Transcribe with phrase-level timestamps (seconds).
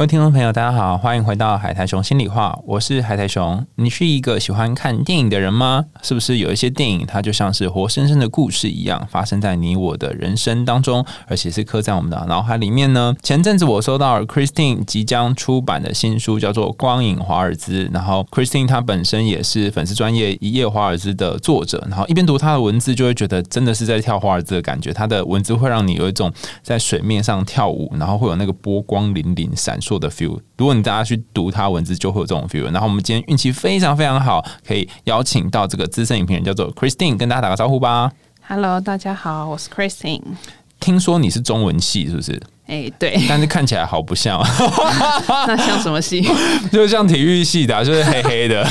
[0.00, 3.66] 各位听众朋友，大家好，欢迎回到海苔熊心里话，我是海苔熊。
[3.74, 5.84] 你是一个喜欢看电影的人吗？
[6.00, 13.14] 是不是有一些电影，它就像是活生生的故事一样，发生在你我的人生当中，而且是刻在我们的脑海里面呢？
[13.22, 24.94] 前阵子我收到了 Christine 即将出版的新书，叫做《光影华尔兹》，然后 Christine 她本身也是粉丝专业一夜华尔兹的作者，然后一边读她的文字，就会觉得真的是在跳华尔兹的感觉。
[24.94, 26.32] 她的文字会让你有一种
[26.62, 30.38] 在水面上跳舞，然后会有那个波光粼粼闪烁的 feel。
[30.56, 32.64] 如果你大家去读他文字，就会有这种 feel。
[32.72, 38.10] 然后我们今天运气非常非常好，可以邀请到这个资深影评人叫做 Christine，跟大家打个招呼吧。
[38.46, 40.22] Hello，大家好，我是 Christine。
[40.78, 42.40] 听说你是中文系，是不是？
[42.66, 44.40] 哎、对，但是看起来好不像，
[45.46, 46.24] 那像什么系？
[46.70, 48.64] 就像体育系的啊、就是黑黑的，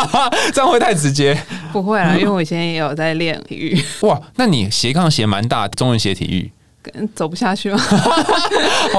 [0.54, 1.38] 这样会太直接
[1.70, 4.18] 不会啦，因为我以前也有在练体育，哇。
[4.36, 6.61] 那你斜杠斜蛮大，中文写体育，跟
[7.14, 7.78] 走不下去吗？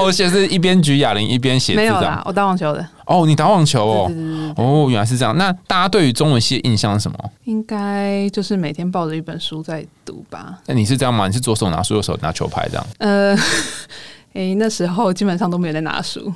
[0.00, 2.00] 我， 写是一边举哑铃一边写字没有，。
[2.00, 5.36] 啦我打网球的，哦，你打网球哦对，对对对，哦，原来是这样。
[5.36, 7.18] 那大家对于中文系的印象是什么？
[7.44, 10.58] 应该就是每天抱着一本书在读吧。
[10.66, 11.26] 那你是这样吗？
[11.26, 12.86] 你是左手拿书，右手拿球拍这样？
[12.98, 13.36] 呃，
[14.34, 16.32] 哎、那时候基本上都没有在拿书。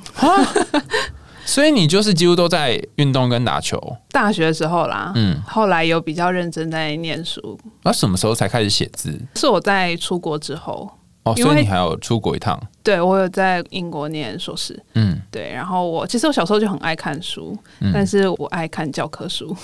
[1.45, 3.81] 所以你就是几乎都在运动跟打球。
[4.11, 9.19] 大学的时候啦，嗯，后来有比较认真在念书，那什么时候才开始写字？
[9.35, 10.87] 是我在出国之后。
[11.23, 12.59] 哦，所以你还有出国一趟。
[12.81, 17.91] 对，我有在英国念硕士，嗯，对，然后我其实我小时候就很爱看书，嗯。
[17.93, 19.55] 但是我爱看教科书，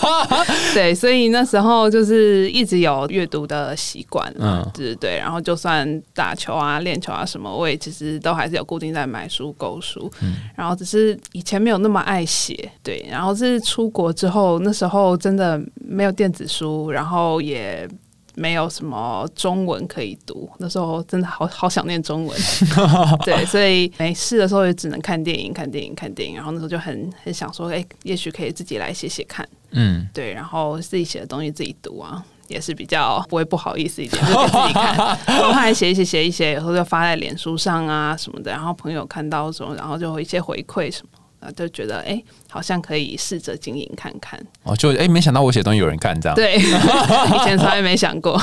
[0.72, 4.62] 对，所以那时候就是一直有阅读的习惯，嗯。
[4.62, 10.34] 嗯，对对，然后就算打球啊、练球啊什么，我也其实都还是有固定在买书、购书，嗯。
[10.56, 17.86] 然后只是以前没有那么爱写，对，然后是出国之后，那时候真的没有电子书，然后也。
[18.34, 22.38] 没有什么中文可以读，那时候真的好好想念中文，
[23.24, 26.36] 对，所以没事的时候也只能看电影、看电影、看电影。
[26.36, 35.18] 然后那时候就很很想说，哎、也许可以自己来写写看，嗯，对，然后自己写的东西自己读啊，也是比较不会不好意思一点，就给自己看。
[35.26, 41.18] 然后还写一写写一写，有时候就发在脸书上啊什么的，然后朋友看到什么，然后就有一些回馈什么。
[41.42, 44.38] 啊，就觉得哎、好像可以试着经营看看。
[44.62, 48.40] 哦，就哎、没想到我写东西有人看这样。，对， 以前从来没想过。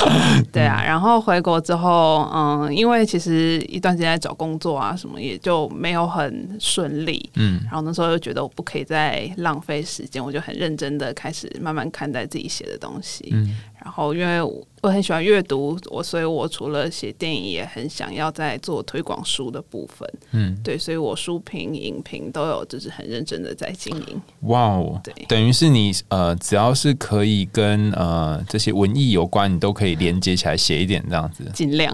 [0.52, 7.30] 对啊，然后回国之后，嗯，因为其实一段时间在找工作啊，什么也就没有很顺利。
[7.36, 13.30] 嗯，然后那时候又觉得我不可以再浪费时间，我就很认真的开始慢慢看待自己写的东西。
[13.32, 14.42] 嗯然后因为
[14.82, 20.10] 我很喜欢阅读，我所以我除了写电影，也很想要在做推广书的部分。
[20.32, 24.22] 嗯，对，所以我书评、影评都有，就是很认真的在经营。
[24.42, 31.44] 哇哦，对等于是你呃，只要是可以跟呃这些文艺有关，你都可以连接起来写一点这样子。
[31.54, 31.94] 尽量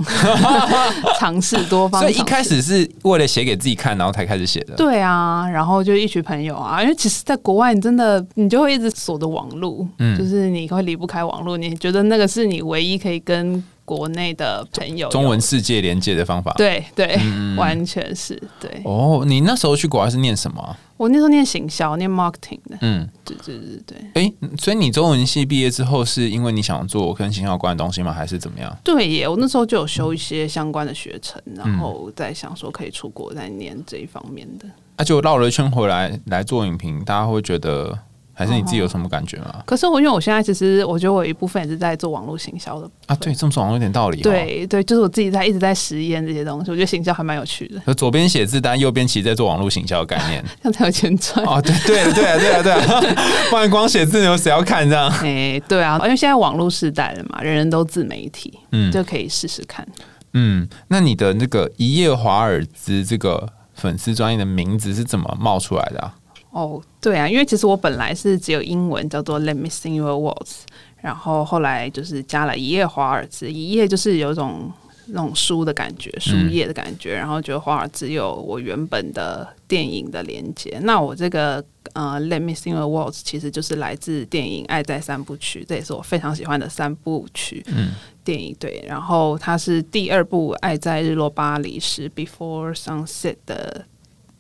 [1.19, 2.02] 尝试多方。
[2.02, 4.75] 所以一开始是为了写给自己看，然后才开始写的。
[4.75, 16.51] 对啊，然后就一群朋友啊，因为其实，在国外你真的你就会一直锁着网络，嗯就是你会离不开网络，你觉得那个是你唯一可以跟国内的朋友中文世界连接的方法。。
[16.57, 18.81] 对对，嗯完全是对。
[18.84, 20.75] 哦，你那时候去国外是念什么啊？
[20.97, 23.97] 我那时候念行销，念 marketing 的，嗯，对对对对。
[24.16, 28.12] 哎、所以你中文系毕业之后，是因为你想做跟行销有关的东西吗？
[28.12, 28.75] 还是怎么样？
[28.84, 34.66] 对耶，我那时候就有修一些相关的学程，嗯然后在想说可以出国再念这一方面的。
[34.97, 38.00] 那、就绕了一圈回来来做影评，大家会觉得，
[38.38, 39.63] 还是你自己有什么感觉吗？
[39.66, 50.44] 可是我因为我现在其实我觉得我有一部分也是在做网络行销的，啊，对，这么说好像有点道理、哦。，对对，就是我自己在一直在实验这些东西，我觉得行销还蛮有趣的， 就左边写字单，右边其实在做网络行销的概念。
[50.62, 51.46] 这样才有钱赚。
[51.46, 53.01] 哦，对对对啊对啊对啊，
[53.50, 55.09] 不然光写字有谁要看这样？
[55.23, 59.88] 哎、对啊，因为现在网络时代了嘛，人人都自媒体，嗯就可以试试看。
[60.34, 66.14] 嗯，那你的那个一夜华尔兹这个粉丝专业的名字是怎么冒出来的啊？
[66.55, 70.59] 哦，对啊，因为其实我本来是只有英文叫做 Let me sing your words，
[71.02, 74.72] 然后后来就是加了一页华尔兹，一页就是有一种
[75.07, 80.79] 那种书的感觉，书页的感觉，然后觉得华尔兹有我原本的电影的连接。
[80.84, 81.61] 那我这个
[81.91, 87.61] 呃 Let me sing your words 其实就是来自电影《爱在三部曲》，这也是我非常喜欢的三部曲。
[87.67, 87.90] 嗯
[88.23, 93.85] 电影对，然后它是第二部《爱在日落巴黎时》（Before Sunset） 的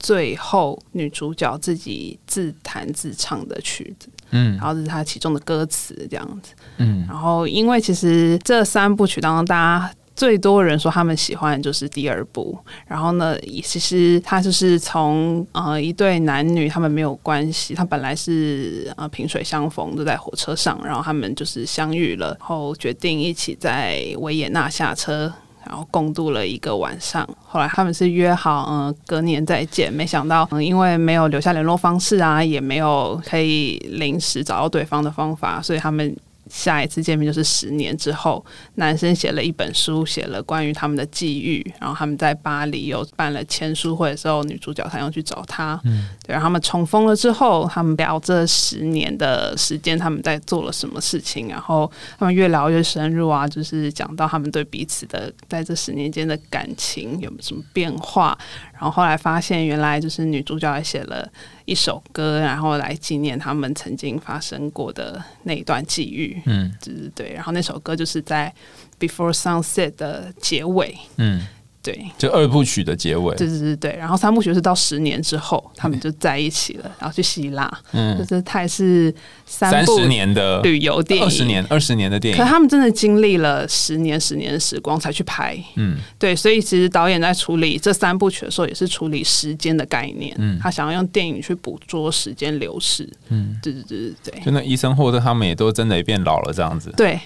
[0.05, 6.53] 最后女主角自己自弹自唱的曲子，嗯然后这是她其中的歌词这样子。
[6.77, 12.55] 嗯然后因为其实这三部曲当中，大家最多人说他们喜欢的就是第二部。
[12.85, 25.33] 然后呢，其实他就是从呃一对男女，他们没有关系，他本来是呃萍水相逢，就在火车上，然后他们就是相遇了，然后决定一起在维也纳下车。
[25.67, 29.91] 然后共度了一个晚上，后来他们是约好，嗯，隔年再见。
[29.91, 36.15] 没想到，嗯，因为没有留下联络方式啊，也没有可以临时找到对方的方法，所以他们。
[36.55, 38.43] 下一次见面就是十年之后，
[38.75, 58.37] 男生写了一本书，写了关于他们的际遇，然后他们在巴黎有办了签书会的时候，女主角她要去找他，嗯，对，然后他们重逢了之后，他们聊这十年的时间他们在做了什么事情，然后他们越聊越深入啊，就是讲到他们对彼此的在这十年间的感情有什么变化。
[58.71, 61.27] 然后后来发现，原来就是女主角也写了
[61.65, 66.41] 一首歌，然后来纪念他们曾经发生过的那一段际遇。
[66.45, 67.33] 嗯，对对对。
[67.33, 68.53] 然后那首歌就是在
[69.07, 70.97] 《Before Sunset》的结尾。
[71.17, 71.45] 嗯。
[71.85, 73.35] 对，就二部曲的结尾。
[73.35, 77.71] 对对对对，然后三部曲是到十年之后，他们就在一起了，然后去希腊。
[77.91, 79.13] 嗯，就是他也是
[79.45, 82.41] 三十年的旅游电影，二十年二十年的电影。
[82.41, 85.55] 可他们真的经历了十年十年的时光才去拍。
[85.75, 90.35] 嗯，对，所以其实导演在处理这三部曲的时候，也是处理时间的概念。
[90.39, 93.07] 嗯，他想要用电影去捕捉时间流逝。
[93.29, 94.41] 嗯，对对对对对。
[94.43, 96.91] 就那医生霍特他们也都真的也变老了这样子。
[96.97, 97.19] 对，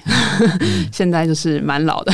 [0.92, 2.12] 现在就是蛮老的，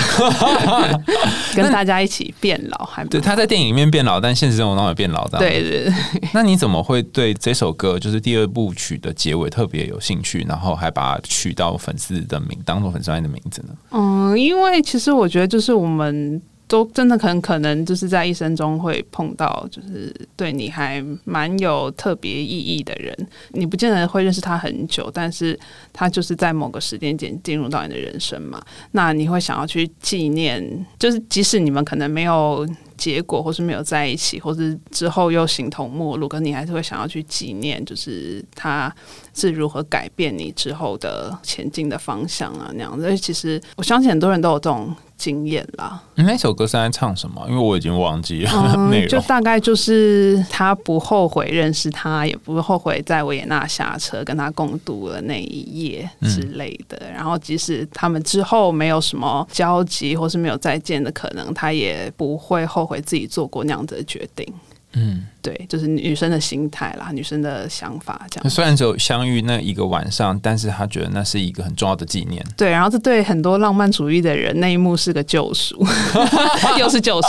[1.56, 2.35] 跟大家一起。
[2.40, 5.28] 变老还对，他在电影里面变老，但现实生活中也变老。
[5.30, 5.94] 这样对对对。
[6.34, 13.70] 那你怎么会对这首歌，就是第二部曲的结尾特别有兴趣，然后还把它取到粉丝的名，当做粉丝爱的名字呢？
[13.92, 16.42] 嗯，因为其实我觉得，就是我们。
[16.68, 23.16] 都真的很可能就是在一生中会碰到，就是对你还蛮有特别意义的人。
[23.52, 25.58] 你不见得会认识他很久，但是
[25.94, 28.64] 他就是在某个时间点进入到你的人生嘛。
[28.92, 38.94] 那你会想要去纪念，就是即使你们可能没有结果，或是没有在一起，或是之后又形同陌路，可你还是会想要去纪念，就是他
[39.34, 43.00] 是如何改变你之后的前进的方向啊那样。
[43.00, 44.94] 所以其实我相信很多人都有这种。
[45.18, 47.42] 经验啦，那首歌是在唱什么？
[47.48, 48.52] 因为我已经忘记了
[48.92, 49.08] 内容。
[49.08, 57.02] 就大概就是他不后悔认识他，也不后悔在维也纳下车跟他共度了那一夜之类的。
[57.14, 64.46] 然后即使他们之后没有什么交集，或是没有再见的可能，他也不会后悔自己做过那样子的决定。
[64.96, 65.26] 嗯。
[65.46, 68.50] 对，就是女生的心态啦，女生的想法这样。
[68.50, 72.44] 虽然只有相遇那一个晚上，但是他觉得那是一个很重要的纪念。
[72.58, 75.86] 对，然后这对很多浪漫主义的人那一幕是个救赎，
[76.80, 77.28] 又是救赎。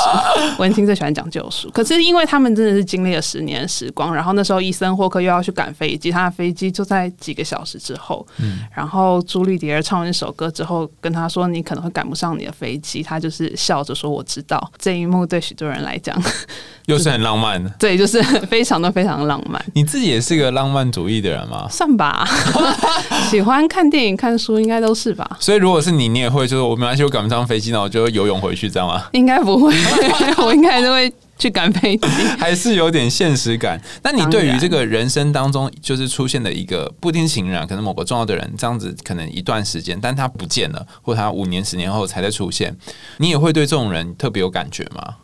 [0.58, 8.26] 文青最喜欢讲救赎，可是因为他们真的是经历了十年时光，然后那时候伊森霍克又要去赶飞机，他的飞机就在几个小时之后。
[8.38, 8.60] 嗯。
[8.74, 16.18] 然后朱莉迪尔唱完那首歌之后，跟他说：“你可能会赶不上你的飞机。”他就是笑着说：“我知道。”这一幕对许多人来讲，
[16.86, 17.70] 又是很浪漫的。
[17.78, 18.06] 对，就。
[18.06, 19.60] 是 非常的非常浪漫。
[19.74, 21.66] 你自己也是个浪漫主义的人吗？
[21.68, 22.24] 算吧，
[23.28, 25.28] 喜欢看电影、看书，应该都是吧。
[25.40, 29.04] 所以如果是你，你也会就是我没关系，我赶不上飞机，那我就游泳回去，这样吗？
[29.10, 29.74] 应该不会，
[30.38, 32.08] 我应该都会去赶飞机。
[32.38, 33.80] 还是有点现实感。
[34.04, 42.76] 那你对于这个人生当中就是出现的一个不一定情人，可能某个重要的人，这样子可能一段时间，但他不见了，或他五年、十年后才再出现，
[43.18, 45.16] 你也会对这种人特别有感觉吗？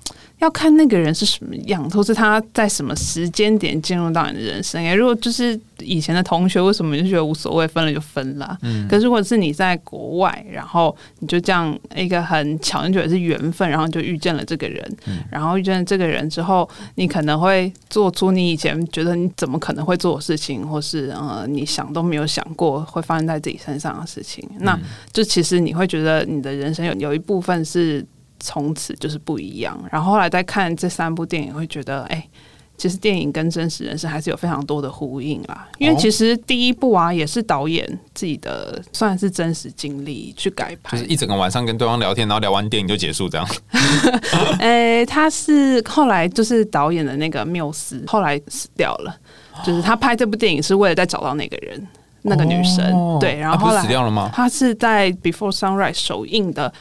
[0.43, 4.85] 要看那个人是什么样，或是他在什么时间点进入到你的人生。
[4.85, 8.59] 哎，如果就是以前的同学，为什么就觉得无所谓，分了就分了？
[8.63, 8.89] 嗯。
[8.89, 14.85] 可是如果是你在国外，然后你就这样一个很巧，你觉得是缘分，然后就遇见了这个人，
[15.31, 24.45] 然后遇见了这个人之后，你可能会做出你以前觉得你怎么可能会做的事情，或是呃你想都没有想过会发生在自己身上的事情。
[24.59, 24.77] 那
[25.13, 28.05] 就其实你会觉得你的人生有有一部分是。
[28.43, 29.79] 从此就是不一样。
[29.91, 32.29] 然后后来再看这三部电影，会觉得，哎，
[32.77, 35.69] 其实电影跟真实人生还是有非常多的呼应啦。
[35.79, 43.47] 因为其实第一部啊，也是导演自己的，算是真实经历去改拍，就是一整个晚上跟对方聊天，然后聊完电影就结束这样。
[44.59, 49.17] 哎，他是后来就是导演的那个缪斯，后来死掉了。
[49.65, 51.87] 就是他拍这部电影是为了再找到那个人，
[52.23, 53.19] 那个女生。
[53.21, 54.31] 对，然后后来死掉了吗？
[54.35, 56.73] 他是在 Before Sunrise 首映的。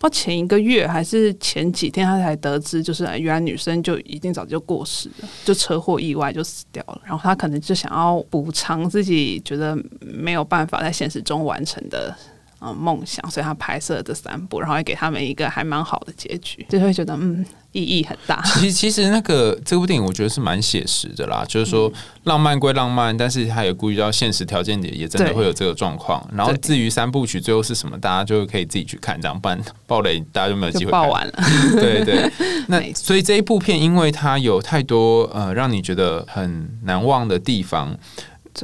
[0.00, 7.02] 到前一个月还是前几天，他才得知，就是原来女生就已经早就过世了，就车祸意外就死掉了。
[7.04, 12.16] 然后他可能就想要补偿自己觉得没有办法在现实中完成的
[12.60, 18.42] 嗯梦想，所以他拍摄了这三部，然后也给他们一个还蛮好的结局，就会觉得嗯意义很大。
[18.44, 21.90] 其实其实那个这部电影我觉得是蛮写实的啦，就是说
[22.24, 26.22] 浪漫归浪漫，但是他也顾及到现实条件也也真的会有这个状况。
[26.34, 31.00] 然后至于三部曲最后是什么，大家就可以自己去看，这样不然爆雷大家就没有机会看。
[31.00, 31.32] 爆完了，
[31.80, 32.30] 对对，
[32.68, 37.96] 那所以这一部片，因为它有太多呃让你觉得很难忘的地方，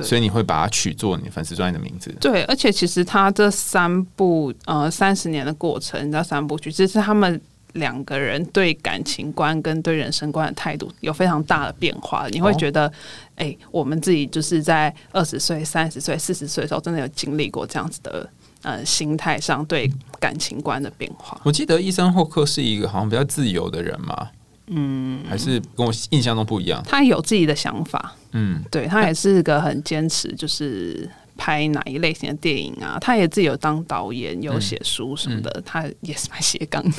[0.03, 2.15] 对所以你会把它取作你粉丝专业的名字。
[2.21, 7.41] 对，而且其实他这三部呃三十年的过程，你知道三部曲，这是他们
[7.73, 12.27] 两个人对感情观跟对人生观的态度有非常大的变化。
[12.29, 12.91] 你会觉得，
[13.35, 18.29] 哎、我们自己就是在二十岁、三十岁、四十岁的时候，真的有经历过这样子的
[18.63, 21.39] 呃心态上对感情观的变化。
[21.45, 24.31] 我记得伊森霍克是一个好像比较自由的人嘛，
[24.69, 26.83] 嗯，还是跟我印象中不一样。
[26.87, 32.99] 他有自己的想法，嗯，对他也是个很坚持，就是拍哪一类型的电影啊。
[33.01, 36.93] 他也自己有当导演，有写书什么的，他也是蛮斜杠的。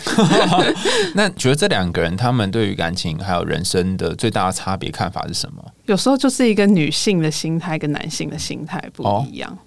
[1.13, 5.63] 那觉得这两个人他们对于感情还有人生的最大的差别看法是什么？
[5.87, 9.57] 有时候就是一个女性的心态跟男性的心态不一样。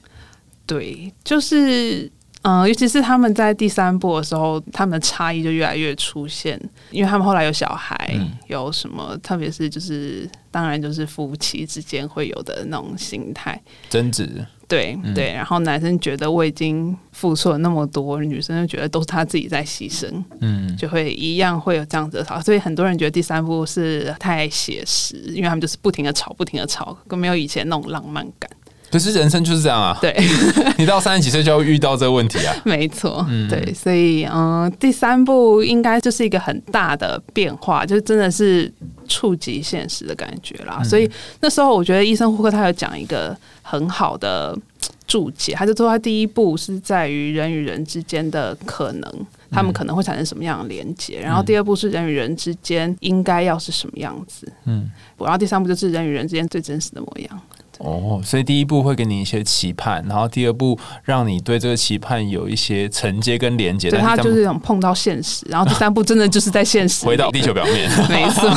[0.64, 2.10] 对，就是。
[2.42, 6.58] 嗯、尤其是他们在第三部的时候，他们的差异就越来越出现，
[6.90, 15.32] 因为他们后来有小孩，有什么，特别是就是，当然就是夫妻之间会有的那种心态，争执，对、对。
[15.34, 28.50] 然后男生觉得我已经付出了那么多，女生就觉得都是他自己在牺牲，嗯，就会一样会有这样子的吵，所以很多人觉得第三部是太写实，因为他们就是不停的吵，不停的吵，更没有以前那种浪漫感。
[28.90, 30.14] 可是人生就是这样啊，对，
[30.76, 32.54] 你到三十几岁就会遇到这个问题啊。
[32.64, 38.72] 没错，对，所以嗯、呃第三步应该就是一个很大的变化，就真的是
[39.06, 40.82] 触及现实的感觉啦。
[40.82, 44.56] 所以那时候我觉得医生胡克他有讲一个很好的
[45.06, 49.26] 注解，他就说他第一步是在于人与人之间的可能。
[49.52, 51.18] 他们可能会产生什么样的连接？
[51.20, 54.46] 然后第二步是人与人之间应该要是什么样子？
[54.64, 57.40] 嗯，然后第三步就是人与人之间最真实的模样。
[57.82, 67.90] 哦，所以第一步会给你一些期盼，然后第二步让你对这个期盼有一些承接跟连接，对，他就是一种碰到现实，然后第三步真的就是在现实回到地球表面。
[68.10, 68.48] 没错，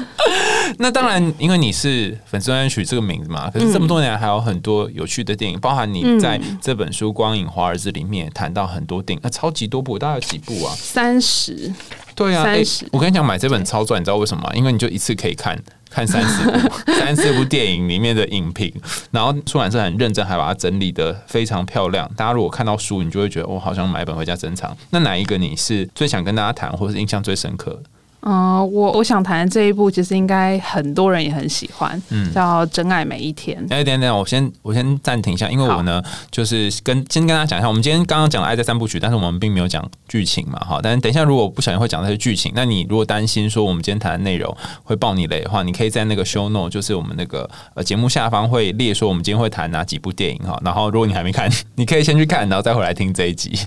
[0.78, 10.74] 那当然，因为你是粉丝专业曲这个名字嘛，可是这么多年来还有很多有趣的电影，包含你在这本书《光影华尔兹》里面也谈到很多电影，那超级多部，大概有几部啊？
[10.76, 11.72] 三十，
[12.14, 14.50] 对啊，三十欸我跟你讲，买这本超赚，你知道为什么吗？
[14.54, 15.58] 因为你就一次可以看
[15.92, 16.58] 看三四部
[16.98, 18.72] 三四部电影里面的影评，
[19.10, 22.10] 然后出版社很认真，还把它整理的非常漂亮。
[22.16, 24.76] 大家如果看到书，你就会觉得我、好想买一本回家珍藏。
[24.90, 27.82] 那哪一个你是最想跟大家谈，或是印象最深刻？
[28.22, 33.60] 嗯、我我想谈的这一部，其实应该很多人也很喜欢，嗯叫《真爱每一天》。
[33.74, 40.78] 哎，等等，我先我先暂停一下，因为我呢就是跟先跟大家讲一下，我们今天刚刚讲了《爱在三部曲》，但是我们并没有讲剧情嘛，哈。
[40.82, 50.56] 但是等一下如果不小心会讲那些剧情，那你如果担心说我们今天谈的内容会爆你雷的话，你可以在那个 show note，就是我们那个呃节目下方会列说我们今天会谈哪几部电影哈。
[50.64, 53.58] 然后如果你还没看， 你可以先去看，然后再回来听这一集。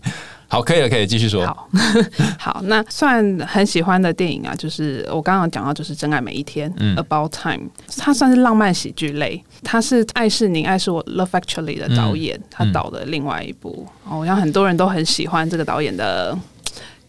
[0.48, 1.46] 好，可以了，可以继续说。
[1.46, 1.70] 好，
[2.40, 9.44] 好，那算很喜欢的电影啊，就是我刚刚讲到，就是《真爱每一天》嗯 About Time，它算是浪漫喜剧类。
[9.64, 13.88] 它是爱是你，爱是我 Love Actually 的导演，他导的另外一部。
[14.08, 16.38] 哦我想很多人都很喜欢这个导演的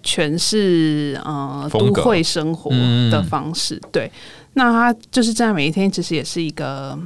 [0.02, 2.70] 诠释，呃，都会生活
[3.10, 3.80] 的方式。
[3.92, 4.10] 对，
[4.54, 6.98] 那他就是《真爱每一天》，其实也是一个。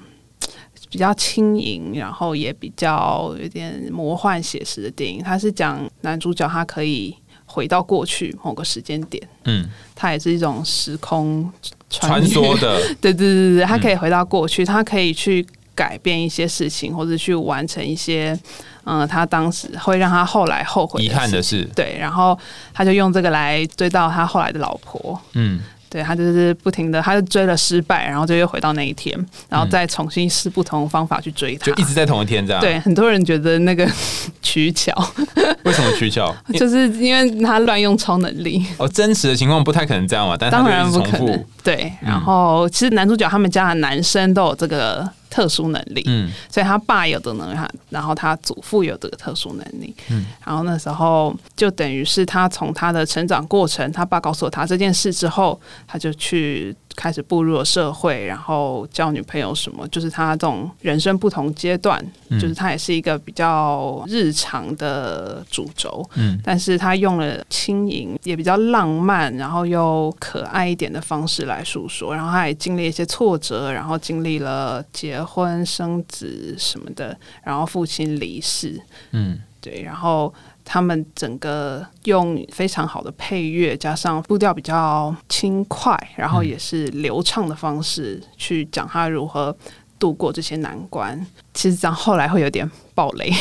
[0.90, 5.22] 比较轻盈，然后也比较有点魔幻写实的电影。
[5.22, 7.16] 它是讲男主角他可以
[7.46, 11.50] 回到过去某个时间点，嗯，它也是一种时空
[11.88, 18.38] 传越说的，对对对对，他可以回到过去，他可以去改变一些事情，或者去完成一些，
[18.84, 21.62] 嗯、他当时会让他后来后悔遗憾的事。
[21.62, 22.38] 是，对，然后
[22.74, 25.20] 他就用这个来追到他后来的老婆。
[25.32, 29.18] 嗯，对他就是不停的，他就追了失败，然后就又回到那一天，
[29.48, 31.66] 然后再重新试不同方法去追他。
[31.66, 33.86] 就一直在同一天这样。，对，很多人觉得那个
[34.40, 34.94] 取巧，
[35.64, 36.34] 为什么取巧？
[36.54, 41.44] 就是因为他乱用超能力，哦，真实的情况不太可能这样嘛，但是他当然不可能。。
[41.62, 47.58] 对，然后其实男主角他们家的男生都有这个特殊能力，嗯所以他爸有的能力，
[47.88, 49.94] 然后他祖父有这个特殊能力。
[50.10, 66.04] 嗯，然后那时候就等于是他从他的成长过程，他爸告诉了他这件事之后，他就去开始步入了社会，然后交女朋友什么，就是他这种人生不同阶段，就是他也是一个比较日常的主轴。
[66.14, 72.14] 嗯，但是他用了轻盈也比较浪漫，然后又可爱一点的方式来诉说。
[72.14, 78.80] 然后他也经历一些挫折，然后经历了结婚、生子什么的，然后父亲离世。
[79.12, 80.32] 嗯，对，然后
[80.64, 89.56] 他们整个用非常好的配乐，加上步调比较轻快，然后也是流畅的方式去讲他如何
[89.98, 91.26] 度过这些难关。
[91.52, 93.32] 其实这样后来会有点爆雷，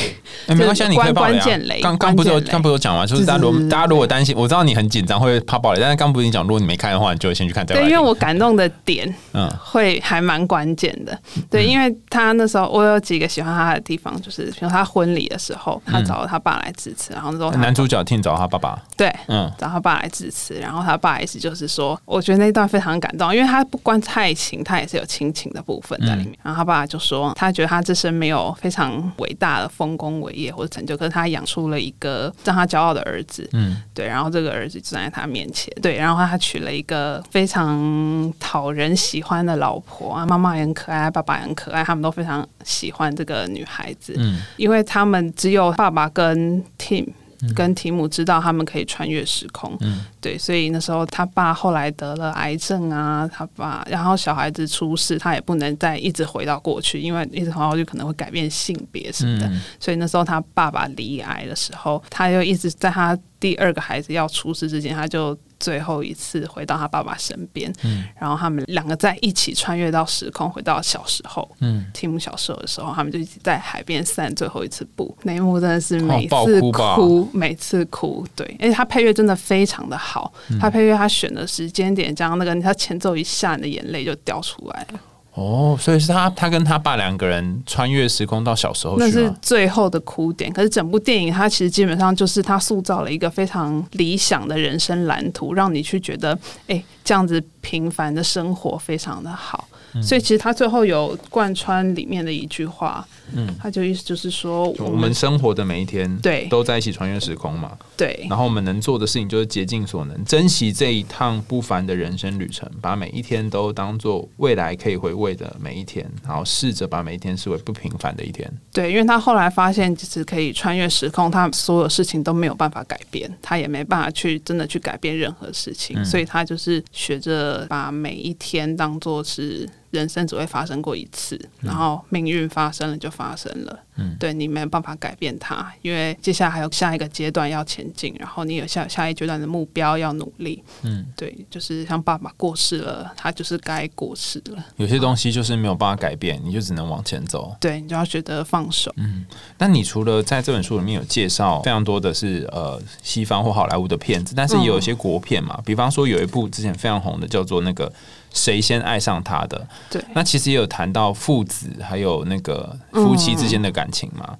[0.47, 1.83] 哎，没关系，你可以爆雷关键雷啊。
[1.83, 11.17] 刚刚不是刚不是有讲完，就是大家如果是大家如果担心，我知道你很紧张会怕爆雷，但是刚不是你讲，如果你没看的话，你就先去看对，因为我感动的点嗯会还蛮关键的。
[11.49, 19.13] 对，因为他那时候我有几个喜欢他的地方，就是比如他婚礼的时候，他找了他爸来致辞，然后那时候男主角听找他爸爸，对。
[19.27, 26.37] 嗯找他爸来致辞，然后他爸意思就是说，我觉得那一段非常感动，因为他不光爱情，他也是有亲情的部分在里面。
[26.41, 47.07] 然后他爸就说，他觉得他这生没有非常伟大的丰功伟业或者成就，可是他养出了一个让他骄傲的儿子，嗯对，然后这个儿子就站在他面前，对，然后他娶了一个非常讨人喜欢的老婆啊，妈妈也很可爱，爸爸也很可爱，他们都非常喜欢这个女孩子，嗯因为他们只有爸爸跟 Tim。
[47.55, 50.05] 跟提姆知道他们可以穿越时空，嗯。
[50.21, 59.61] 对，所以那时候他爸后来得了癌症啊，他爸，然后小孩子出事，他也不能再一直回到过去，因为一直回到过去可能会改变性别什么的，嗯。
[59.79, 71.49] 所以那时候他爸爸离癌的时候，他就一直在他第二个孩子要出世之前，他就最后一次回到他爸爸身边，嗯然后他们两个在一起穿越到时空，回到小时候。
[71.59, 78.25] 嗯，提姆小时候的时候，他们就一起在海边散最后一次步，那一幕真的是哦每次哭每次哭。
[78.35, 84.99] 对，而且他配乐真的非常的好，嗯他配乐他选的时间点，这样那个他前奏一下，你的眼泪就掉出来了。
[85.39, 89.33] 哦，所以是他他跟他爸两个人穿越时空到小时候那是？
[89.41, 90.51] 最后的哭点。
[90.51, 99.65] 可是整部电影它其实基本上就是他塑造了一个非常理想的人生蓝图，让你去觉得，哎、这样子平凡的生活非常的好。
[99.93, 100.03] 嗯。
[100.03, 106.47] 所以其实他最后有贯穿里面的一句话，嗯，他就意思就是说，我们生活的每一天，对。
[106.49, 107.77] 都在一起穿越时空嘛。
[107.97, 108.25] 对。
[108.29, 118.51] 然后我们能做的事情就是竭尽所能，珍惜这一趟不凡的人生旅程，把每一天都当做未来可以回味的每一天，然后试着把每一天视为不平凡的一天。
[118.73, 126.05] 对，因为他后来发现，其实可以穿越时空，他所有事情都没有办法改变，他也没办法去真的去改变任何事情，嗯。
[126.05, 147.55] 所以他就是学着把每一天当做是人生只会发生过一次，然后命运发生了就发生了，嗯对你没有办法改变它，因为接下来还有下一个阶段要前进，然后你有下下一阶段的目标要努力，嗯，对，就是像爸爸过世了，他就是该过世了，有些东西就是没有办法改变，你就只能往前走。
[147.59, 148.93] 对你就要学得放手。
[148.97, 149.25] 嗯
[149.57, 157.91] 那你除了在这本书里面有介绍非常多的是呃西方或好莱坞的片子，但是也有一些国片嘛，比方说有一部之前非常红的叫做那个。
[158.33, 159.67] 谁先爱上他的？
[159.89, 164.25] 对那其实也有谈到父子还有那个夫妻之间的感情嘛。
[164.31, 164.37] 嗯，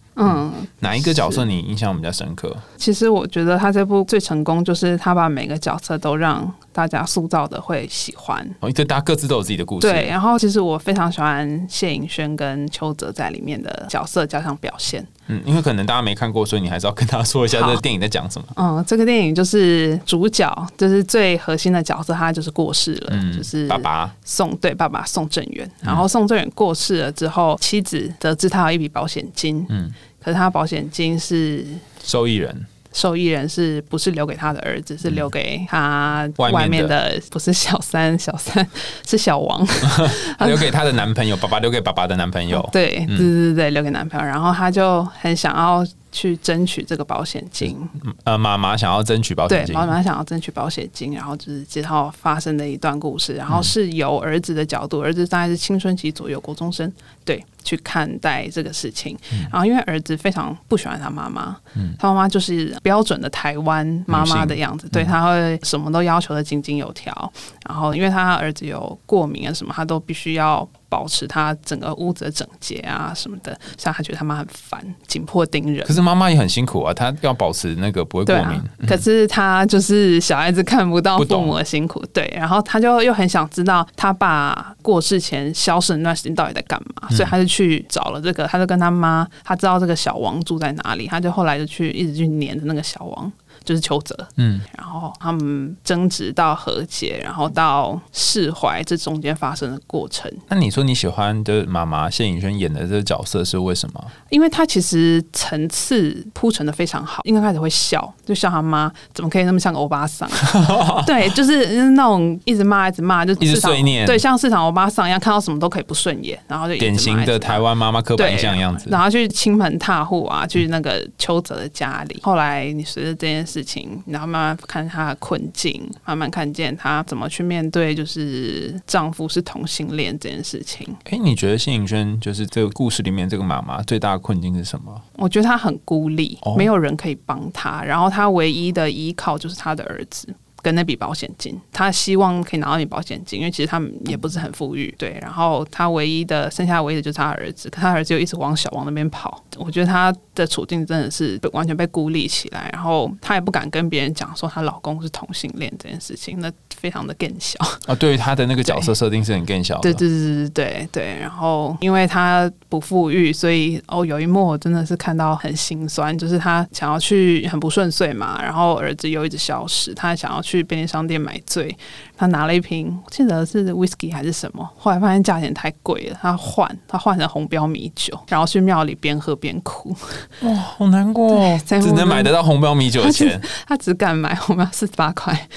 [0.80, 2.56] 哪一个角色你印象比较深刻？
[2.78, 8.48] 其实我觉得他这部最成功，就是他把每个角色都让大家塑造的会喜欢。
[8.60, 9.88] 哦，对，大家各自都有自己的故事。
[9.90, 15.06] 对，然后其实我非常喜欢谢颖轩跟邱泽在里面的角色加上表现。
[15.32, 18.48] 嗯，因为可能大家没看过，所以你还是要跟大家说一下这个电影在讲什么。
[18.58, 24.12] 嗯，这个电影就是主角，就是最核心的角色，他就是过世了，嗯，就是爸爸。
[24.24, 25.70] 宋对爸爸宋正元。
[25.82, 29.92] 然后宋正元过世了之后，妻子得知他有一笔保险金，嗯，
[30.24, 31.66] 可是他保险金是
[32.04, 34.98] 受益人，受益人是不是留给他的儿子？
[34.98, 38.66] 是留给他嗯外面的不是小三，小三
[39.08, 39.66] 是小王。
[40.46, 42.68] 留给他的男朋友，爸爸留给爸爸的男朋友。
[42.72, 44.26] 对，嗯对对对，留给男朋友。
[44.26, 47.78] 然后他就很想要去争取这个保险金，
[48.24, 56.92] 呃，妈妈想要争取保险，金，对妈妈想要争取保险金，然后就是这套发生的一段故事，然后是由儿子的角度，儿子大概是青春期左右，国中生，
[57.24, 59.18] 对，去看待这个事情。
[59.52, 67.32] 然后因为儿子非常不喜欢他妈妈，嗯他妈妈就是标准的台湾妈妈的样子，对，他会什么都要求的井井有条。
[67.68, 70.68] 然后因为他儿子有过敏啊什么，他都必须要。
[70.90, 75.94] 保持他整个屋子的整洁啊什么的，所以他觉得他妈很烦，紧迫盯人可。
[75.94, 78.58] 是妈妈也很辛苦啊，她要保持那个不会过对敏。
[78.58, 93.32] 啊，可是他就是小孩子看不到父母的辛苦，对，然后他就又很想知道他爸过世前消失的那段时间到底在干嘛，嗯所以他就去找了这个，他就跟他妈，他知道这个小王住在哪里，他就后来就去一直去黏着那个小王。
[93.64, 100.32] 就是邱泽，嗯，然后他们争执到和解，然后到释怀，这中间发生的过程。
[100.48, 104.04] 那你说你喜欢的妈妈谢颖轩演的这个角色是为什么？
[104.30, 110.30] 因为她其实层次铺陈的非常好，应该开始会笑，就笑他妈怎么可以那么像个欧巴桑？
[111.06, 118.88] 对，就是那种一直骂一直骂，就一直碎念对，像市场欧巴桑一样，看到什么都可以不顺眼，然后就典型的台湾妈妈刻板印象的样子。
[118.90, 122.20] 然后去亲门踏户啊，去那个邱泽的家里。
[122.24, 130.88] 后来你随着这件事情，然后慢慢看她的困境，慢慢看见她怎么去面对，就是丈夫是同性恋这件事情。
[131.06, 135.02] 哎，你觉得谢颖轩就是这个故事里面这个妈妈最大的困境是什么？
[135.16, 140.28] 我觉得她很孤立哦，没有人可以帮她，然后她唯一的依靠就是她的儿子。
[140.62, 145.18] 跟那笔保险金，他希望可以拿到那笔保险金，因为其实他们也不是很富裕，对。
[145.22, 149.44] 然后他唯一的剩下唯一的就是他儿子，可他儿子又一直往小王那边跑。
[149.58, 157.60] 我觉得他的处境真的是被完全被孤立起来，然后他也不敢跟别人讲说她老公是同性恋这件事情，那非常的更小。
[157.86, 159.82] 啊，对于她的那个角色设定是很更小的。
[159.82, 161.18] 对对对对对对。
[161.20, 171.76] 然后因为他不富裕，所以哦有一幕我真的是看到很心酸，就是他想要去很不顺遂嘛，然后儿子又一直消失，她想要去便利商店买醉，
[172.18, 179.96] 他拿了一瓶我记得是 whisky 还是什么，后来发现价钱太贵了，他换他换成红标米酒，然后去庙里边喝边哭。
[180.42, 183.40] 哇，好难过哦， 在只能买得到红标米酒的钱。
[183.68, 185.48] 他只敢买 红标四十八块，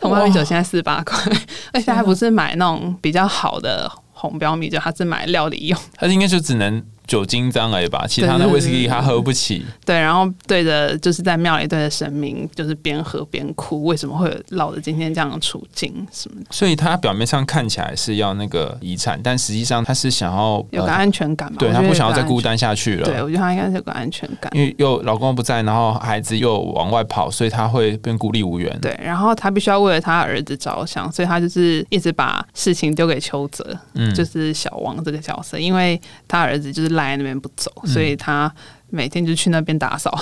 [0.00, 1.32] 红标米酒现在四十八块，
[1.72, 5.78] 而且还不是买那种比较好的红标米酒，他是买料理用。
[5.94, 9.66] 他应该就只能酒精障碍吧，其他的威士忌他喝不起。
[9.84, 21.58] 对，然后对着就是在庙里对着神明，就是边喝边哭，为什么会有落得今天这样的处境什么的，所以他表面上看起来是要那个遗产，但实际上他是想要有个呃安全感嘛？
[21.58, 22.38] 对他不想要再孤。
[22.40, 23.04] 单下去了。
[23.04, 24.48] 对，我觉得他应该是有个安全感。
[24.54, 28.78] 因为又老公不在，然后孩子又往外跑，所以他会变孤立无援。
[28.80, 38.52] 对，然后他必须要为了他儿子着想，所以他就是一直把事情丢给邱泽，嗯就是小王这个角色，因为他儿子就是赖在那边不走，所以他
[38.90, 40.18] 每天就去那边打扫，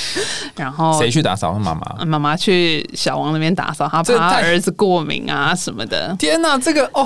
[0.56, 1.52] 然后谁去打扫？
[1.54, 2.04] 妈妈。
[2.04, 7.04] 妈妈去小王那边打扫，他怕他儿子过敏啊什么的，天哪，这个哦，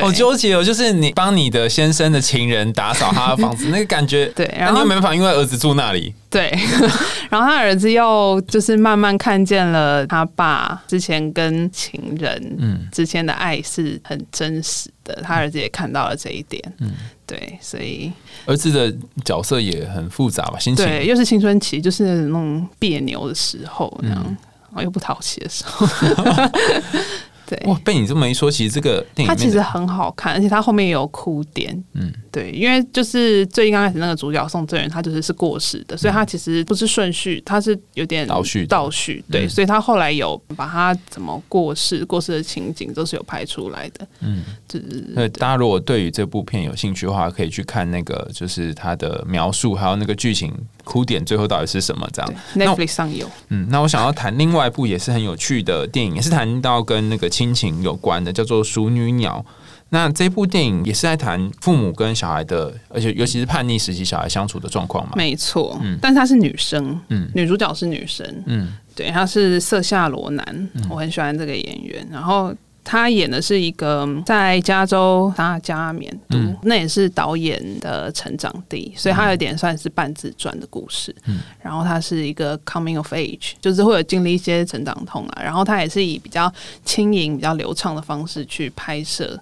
[0.00, 0.62] 好纠结哦！
[0.62, 6.50] 就是你帮你的先生的情人打扫他的房子， 那个感觉，对然后那你又没办法，因为儿子住那里，对，
[7.30, 12.88] 然后他儿子又就是慢慢看见了他爸之前跟情人嗯。
[12.90, 16.92] 之间的爱是很真实的，他儿子也看到了这一点，嗯。
[17.26, 18.10] 对，所以
[18.46, 20.84] 儿子的角色也很复杂吧，心情。
[20.84, 24.36] 对，又是青春期，就是那种别扭的时候，那样，嗯。
[24.72, 25.86] 然后又不讨喜的时候，
[27.46, 27.58] 对。
[27.66, 31.72] 哇，被你这么一说，其实这个电影它其实很好看，而且它后面也有哭点。
[31.94, 39.22] 嗯对，因为就是最刚开始那个主角宋正元，他就是是过世的，所以他其实不是顺序，他是有点倒叙倒叙。
[39.30, 44.08] 对，嗯所以他后来有把他怎么过世、过世的情景都是有拍出来的。
[44.20, 50.50] 嗯，就是对，大家如果对于这部片有兴趣的话，可以去看那个，就是他的描述，还有那个剧情
[50.84, 52.34] 哭点最后到底是什么这样。
[52.54, 53.30] Netflix 上有。
[53.48, 59.44] 嗯，那我想要谈另外一部也是很有趣的电影，也是谈到跟那个亲情有关的，叫做《熟女鸟》。
[59.90, 65.12] 那这部电影也是在谈父母跟小孩的，而且尤其是叛逆时期小孩相处的状况嘛。
[65.16, 72.08] 没错，嗯但是她是女生，嗯女主角是女生，嗯对，她是瑟夏罗南，我很喜欢这个演员。
[72.10, 81.14] 然后她演的是一个在加州他加冕都，嗯那也是导演的成长地，所以他有点算是半自传的故事。
[81.26, 85.42] 嗯然后他是一个 coming of age，就是会有经历一些成长痛啊。
[85.42, 86.52] 然后他也是以比较
[86.84, 89.40] 轻盈、比较流畅的方式去拍摄。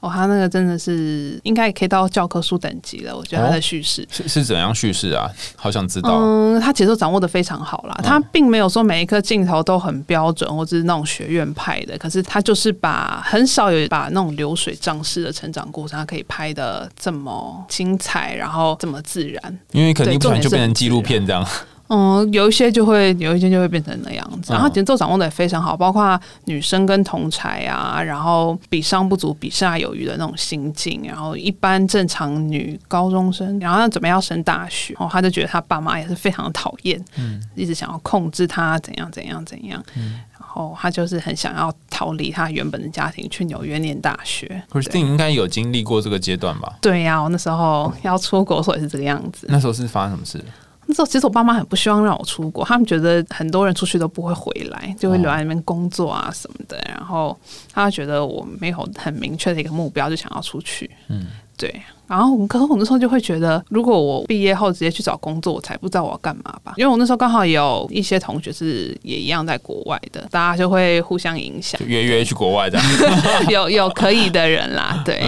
[0.00, 3.16] 哦，他那个真的是应该也可以到教科书等级了。
[3.16, 5.30] 我觉得他的叙事，是是怎样叙事啊？
[5.56, 6.10] 好想知道。
[6.14, 7.98] 嗯，他节奏掌握的非常好啦。
[8.02, 11.98] 他并没有说每一颗镜头都很标准，或者是那种学院派的。
[11.98, 19.58] 可是他就是把很少有把那种流水账式的成长故事，他可以拍的这么精彩，然后这么自然。
[19.72, 21.46] 因为肯定不然对重点就是变成纪录片这样。
[21.92, 44.62] 嗯，有一些就会有一些就会变成那样子，嗯然后节奏掌握的也非常好，包括女生跟同才啊，然后比上不足，比下有余的那种心境，然后一般正常女高中生，然后准备要升大学，哦，他就觉得他爸妈也是非常的讨厌，嗯一直想要控制他怎样怎样怎样，嗯然后他就是很想要逃离他原本的家庭，去纽约念大学。
[44.70, 46.72] Christine 应该有经历过这个阶段吧？
[46.80, 49.46] 对呀、我那时候要出国所以是这个样子。
[49.50, 50.44] 那时候是发生什么事？
[50.90, 56.76] 那时候其实我爸妈很不希望让我出国，他们觉得很多人出去都不会回来，就会留在那边工作啊什么的。
[56.88, 57.38] 然后
[57.72, 60.90] 他觉得我没有很明确的一个目标，就想要出去。
[61.06, 61.72] 嗯，对。
[62.10, 66.74] 然后，可是我那时候就会觉得，如果我毕业后直接去找工作，我才不知道我要干嘛吧。
[66.76, 72.80] 因为我那时候刚好有一些同学是也一样在国外的，大家就会互相影响，约约去国外的，
[73.48, 75.20] 有有可以的人啦， 对。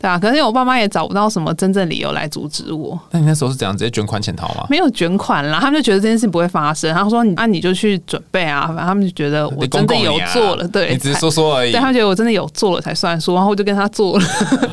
[0.00, 2.98] 对啊，可是我爸妈也找不到什么真正理由来阻止我。
[3.10, 4.64] 那你那时候是怎样直接卷款潜逃吗？
[4.70, 6.94] 没有卷款啦，他们就觉得这件事不会发生。
[6.94, 11.72] 他说：“你啊，你就去准备啊。”反正他们就觉得我真的有做了，对，你只是说说而已。
[11.72, 14.24] 对他们觉得我真的有做了才算数，然后我就跟他做了。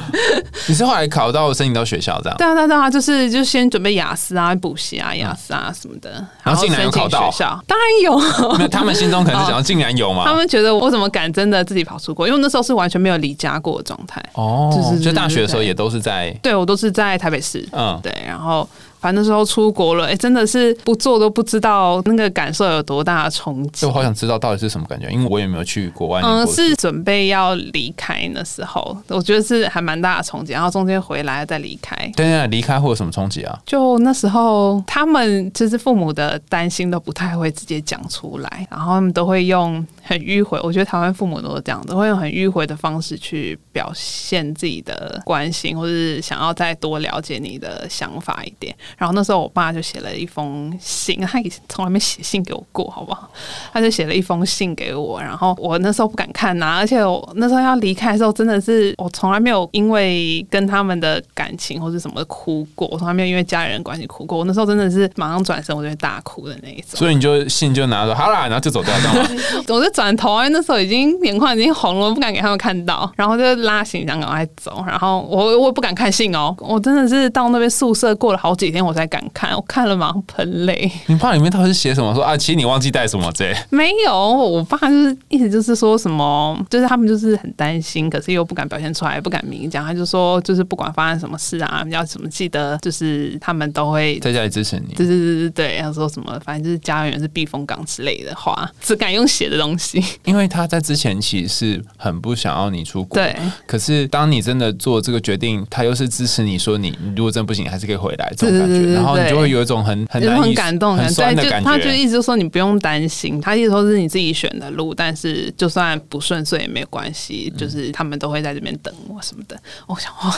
[0.70, 2.38] 你是后来考到申请到学校这样？
[2.38, 8.58] 对啊，对啊，就是就先准备雅思啊、补习啊、雅思啊什么的，然后竟然有考到学校，当然有。
[8.58, 10.24] 那他们心中可能是 想要竟然有嘛？
[10.26, 12.28] 他们觉得我怎么敢真的自己跑出国？
[12.28, 14.24] 因为那时候是完全没有离家过的状态。
[14.34, 15.98] 哦，就是就大学的时候也都是。
[15.98, 18.70] 在对我都是在台北市，嗯，对，然后。
[19.08, 23.86] 反正时候出国了，哎，真的是不做都不知道那个感受有多大的冲击。
[23.86, 26.20] 我好想知道到底是什么感觉，因为我也没有去国外。
[26.22, 30.52] 嗯，是准备要离开那时候，我觉得是还蛮大的冲击。
[30.52, 33.58] 然后中间回来再离开，对啊，离开会有什么冲击啊？
[33.66, 40.60] 就那时候，他们就是父母的担心都不太会直接讲出来，然后他们都会用很迂回。
[40.62, 48.76] 我觉得台湾父母都是这样子，会用很迂回的方式去表现自己的关心，或者是想要再多了解你的想法一点。
[48.98, 53.30] 然后那时候，我爸就写了一封信，他以前从来没写信给我过，好不好？
[53.72, 64.40] 他就写了一封信给我，然后我那时候不敢看呐，而且我那时候要离开的时候，真的是我从来没有因为跟他们的感情或者什么哭过，我从来没有因为家人关系哭过。
[64.40, 66.96] 我那时候真的是马上转身，我就会大哭的那一种。
[66.96, 69.30] 所以你就信就拿着好啦，然后就走掉，这样吗？
[69.70, 74.84] 我就转头，因为那时候已经眼眶已经红了，不敢给他们看到，然后就拉行李箱赶快走。
[74.88, 78.77] 然后我我也不敢看信哦，我真的是到那边宿舍过了好几天。
[78.84, 80.92] 我才敢看，我看了马上喷泪。
[81.08, 82.14] 你爸里面到底是写什么？
[82.14, 83.32] 说啊，其实你忘记带什么？
[83.34, 89.86] 这没有，我爸就是意思就是说什么，就是他们就是很担心，可是又不敢表现出来，不敢明讲。
[89.86, 94.94] 他就说，就是不管发生什么事啊，要怎么记得，就是他们都会在家里支持你。
[94.96, 100.04] 对对对对对，要说什么，反正就是家园是避风港之类的话，只敢用写的东西。
[100.26, 103.36] 因为他在之前其实是很不想要你出国，对。
[103.66, 108.94] 可是当你真的做这个决定，他又是支持你说你如果真不行，还是可以回来这种感觉。
[108.94, 111.70] 然后你就会有一种很很很感动、很酸的感觉。
[111.70, 119.58] 他就一直说你不用担心，他一直说是你自己选的路，但是就算不顺遂也没有关系，就是他们都会在这边等我什么的。
[119.88, 120.36] 我想哇，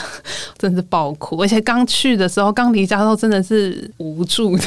[0.58, 1.40] 真是爆哭！
[1.42, 4.64] 而且刚去的时候，刚离家的时候，真的是无助的。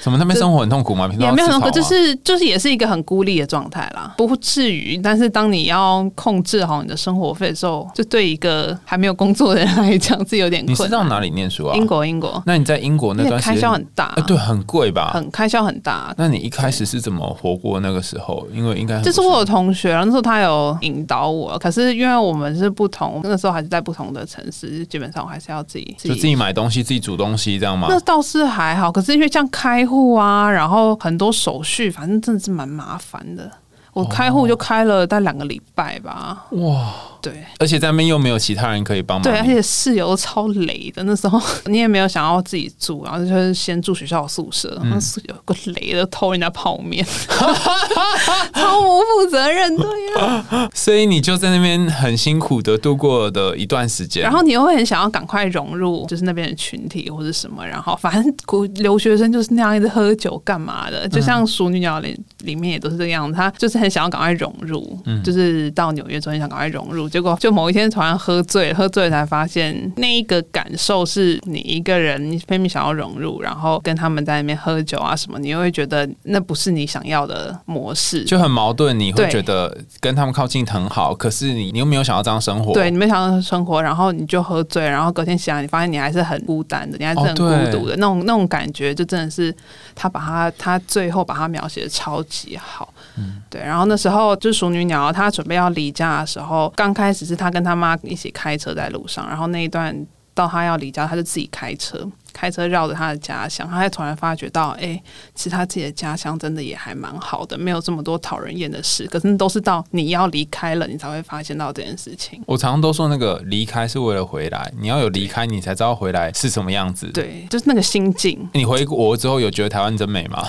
[0.00, 1.10] 怎么那边生活很痛苦吗？
[1.18, 4.96] 也没有痛苦，就是就是也是一个很孤立的状态啦，不至于。
[4.98, 10.72] 但是当你要控制好你的生活费的时候，就对一个还没有工作的人来讲是有点困。
[10.72, 11.76] 你是到哪里念书啊？
[11.76, 12.42] 英国，英国。
[12.46, 13.03] 那你在英国
[13.40, 15.10] 开销很大，对，很贵吧？
[15.12, 16.14] 很开销很大。
[16.16, 18.46] 那你一开始是怎么活过那个时候？
[18.52, 27.88] 因为应该就是我有同学，那时候他有引导我，可是因为我们是不同，那个时候还是在不同的城市，基本上我还是要自己就自己买东西、自己煮东西这样吗？
[27.90, 33.50] 那倒是还好，可是因为像开户啊，然后很多手续，反正真的是蛮麻烦的。
[33.94, 36.46] 我开户就开了大概两个礼拜吧。
[36.50, 36.92] 哇。
[37.24, 39.22] 对，而且在那边又没有其他人可以帮忙。
[39.22, 41.02] 对，而且室友超雷的。
[41.04, 41.40] 那时候
[41.72, 44.78] 你也没有想要自己住，然后就是先住学校宿舍。
[44.82, 47.02] 然后室友个雷的偷人家泡面，
[48.52, 49.86] 超不负责任对
[50.20, 50.68] 呀。
[50.74, 54.22] 所以你就在那边很辛苦的度过的一段时间。
[54.22, 57.66] 然后你又会很想要赶快融入，就是那边的群体或者什么。
[57.66, 63.34] 然后反正国留学生就是那样一直喝酒干嘛的，就像《熟女鸟》里里面也都是这个样子。
[63.34, 67.08] 他就是很想要赶快融入，嗯就是到纽约之后想赶快融入。
[67.08, 78.98] 结果就某一天突然喝醉，喝醉才发现那一个感受是你一个人，你拼命想要融入，然后跟他们在那边喝酒啊什么，你又会觉得那不是你想要的模式，就很矛盾。
[78.98, 89.54] 你会觉得跟他们靠近很好，可是你你又没有想要这样生活，对你没想要生活，然后你就喝醉，然后隔天醒来，你发现你还是很孤单的，你还是很孤独的那种那种感觉，就真的是
[89.94, 92.92] 他把他他最后把他描写的超级好。
[93.16, 99.96] 嗯，对，然后那时候就是熟女鸟，她准备要离家的时候，刚开始是她跟她妈一起开车在路上，然后那一段
[100.34, 105.00] 到她要离家，她就自己开车，开车绕着她的家乡，她才突然发觉到，哎，
[105.36, 109.06] 其实她自己的家乡真的也还蛮好的，没有这么多讨人厌的事。
[109.06, 112.42] 可是都是到你要离开了，你才会发现到这件事情。
[112.46, 117.06] 我常常都说，那个离开是为了回来，你要有离开，你才知道回来是什么样子。
[117.12, 118.50] 对，就是那个心境。
[118.52, 120.44] 你回国之后有觉得台湾真美吗？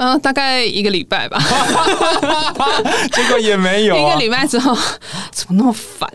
[0.00, 1.38] 嗯，大概一个礼拜吧，
[3.12, 3.94] 结果也没有。
[3.94, 4.74] 一个礼拜之后，
[5.30, 6.10] 怎么那么烦？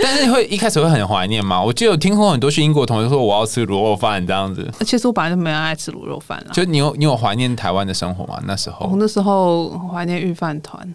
[0.00, 1.60] 但是会一开始会很怀念吗？
[1.60, 4.64] 我记得有听过很多去英国同学说我要吃卤肉饭这样子。
[4.86, 6.52] 其实我本来就没有爱吃卤肉饭了。
[6.52, 8.40] 就你有你有怀念台湾的生活吗？
[8.46, 10.94] 那时候，我那时候怀念御饭团。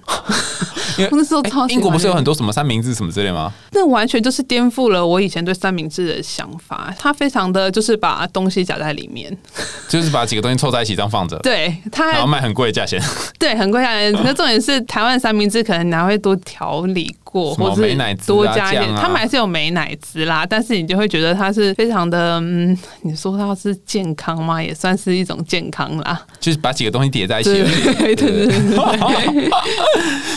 [0.98, 3.52] 因为那时候超英国不是有很多什么三明治什么之类吗？
[3.72, 6.93] 那完全就是颠覆了我以前对三明治的想法。
[6.98, 9.36] 它非常的就是把东西夹在里面，
[9.89, 13.02] 就是把几个东西凑在一起这样放着，对它然后卖很贵的价钱，
[13.39, 14.12] 对很贵价钱。
[14.24, 18.96] 那重点是台湾三明治可能你还会多调理过，或是美乃滋啊多加一点。
[18.96, 24.62] 他们还是有美奶滋啦，但是你就会觉得它是非常的嗯，你说它是健康吗？
[24.62, 26.22] 也算是一种健康啦。
[26.39, 28.54] 就是把几个东西叠在一起对对对。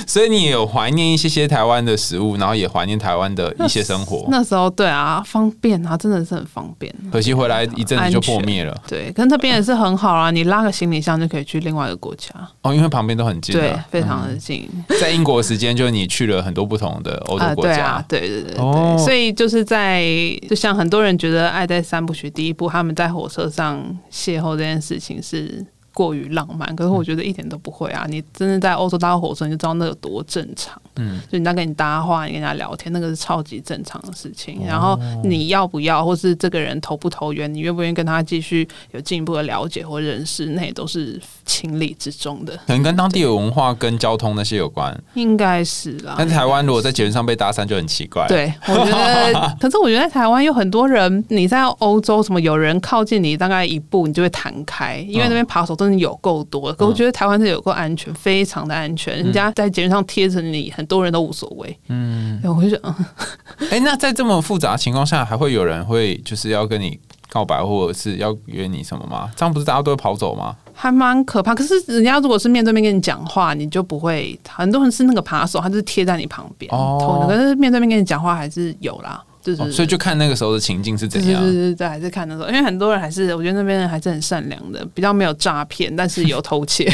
[0.06, 4.26] 所以你也有怀念一些些台湾的食物，然后也怀念台湾的一些生活。
[4.30, 6.94] 那时候对啊，方便啊，真的是很方便。
[7.12, 12.30] 可惜回来一阵子就破灭了对，跟这边也是很好啊，你拉个行李箱就可以去另外一个国家，
[12.62, 14.68] 哦，因为旁边都很近对啊。，非常的近。
[15.00, 18.20] 在英国时间，就是你去了很多不同的欧洲啊，国家对啊，。
[18.20, 20.04] 对对对对，哦所以就是在
[20.48, 25.64] 就像很多人觉得《爱在三部曲》第一部他们在火车上邂逅这件事情是
[25.96, 28.04] 过于浪漫，可是我觉得一点都不会啊！
[28.06, 30.78] 你真的在欧洲搭火车，你就知道那有多正常。
[30.96, 34.58] 嗯，就你在跟你搭话，你跟人家聊天，那个是超级正常的事情。
[34.58, 44.94] 哦然后你要不要，或是这个人投不投缘，你愿不愿意跟他继续有进一步的了解或认识，那也都是情理之中的，可能跟当地的文化跟交通那些有关。
[45.14, 46.14] 应该是啦。
[46.18, 56.72] 但台湾如果在捷运上被搭讪就很奇怪。，对，我觉得， 可是我觉得在台湾有很多人，你在欧洲什么有人靠近你大概一步，你就会弹开，因为那边扒手真的有够多。
[56.74, 61.78] 可我觉得台湾是有够安全，非常的安全，人家在节目上贴着你，很多人都无所谓。
[61.88, 62.94] 嗯，我就觉得，
[63.58, 69.30] 嗯哎、那在这么复杂的情况下，还会有人会就是要跟你告白，或者是要约你什么吗？
[69.36, 70.56] 这样不是大家都会跑走吗？
[70.72, 71.54] 还蛮可怕。
[71.54, 74.38] 可是人家如果是面对面跟你讲话，你就不会。
[74.48, 79.22] 很多人是那个扒手，他就是贴在你旁边，哦可是面对面跟你讲话还是有啦。
[79.54, 81.42] 所以就看那个时候的情境是怎样。
[81.42, 86.92] 对对对对对，还是看那时候，因为很多人还是，我觉得那边人还是很善良的，比较没有诈骗，但是有偷窃，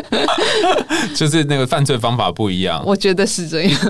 [1.14, 2.82] 就是那个犯罪方法不一样。
[2.86, 3.80] 我觉得是这样。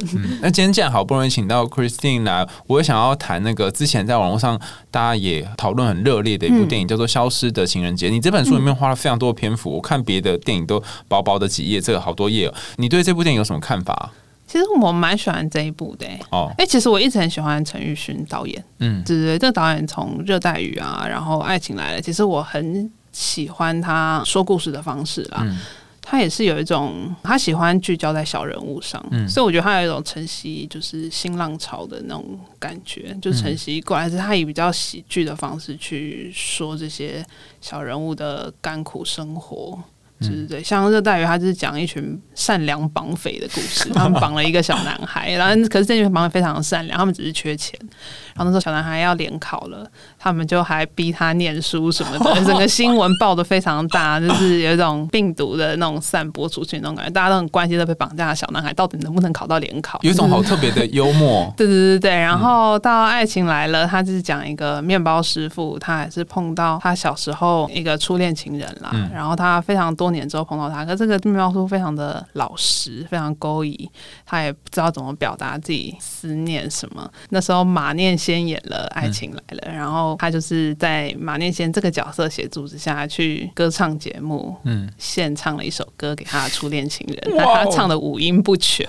[0.41, 4.59] 那今天既然好不容易请到 Christine 来，我也想要谈那个之前在网络上
[4.91, 8.09] 大家也讨论很热烈的一部电影，叫做《消失的情人节》。
[8.11, 12.55] 你这本书里面花了非常多的篇幅，我看别的电影都薄薄的几页，这个好多页哦。
[12.77, 14.11] 你对这部电影有什么看法？
[14.51, 19.01] 其实我蛮喜欢这一部的、欸，哦，哎、其实我一直很喜欢陈玉勋导演，嗯。
[19.05, 25.43] 对对对，这个导演从《热带雨》啊，然后《爱情来了》，其实我很喜欢他说故事的方式啦。
[25.45, 25.57] 嗯。
[26.03, 29.29] 他也是有一种，他喜欢聚焦在小人物上，嗯。
[29.29, 37.25] 所以我觉得他有一种晨曦就是新浪潮的那种感觉，就晨曦过来，是他以比较喜剧的方式去说这些
[37.61, 39.79] 小人物的甘苦生活。
[40.21, 43.89] 对对对，像热带鱼，他就是讲一群善良绑匪的故事。
[43.95, 47.79] 他们绑了一个小男孩，然后可是这群绑匪非常的善良，他们只是缺钱。
[48.35, 49.87] 然后那时候小男孩要联考了，
[50.19, 59.99] 他们就还逼他念书什么的，整个新闻报的非常大，就是有一种病毒的那种散播出去那种感觉，大家都很关心这被绑架的小男孩到底能不能考到联考。
[60.03, 61.53] 有一种好特别的幽默。
[61.57, 73.89] 对对对对，然后到爱情来了，他就是讲一个面包师傅，他还是碰到他小时候一个初恋情人啦，嗯然后他非常多年之后碰到他，可这个喵叔非常的老实，非常勾引，
[74.27, 77.11] 他也不知道怎么表达自己思念什么。
[77.31, 88.87] 那时候马念先演了《爱情来了》然后他就是在马念先这个角色协助之下去歌唱节目，嗯，献唱了一首歌给他的初恋情人，但他唱的五音不全，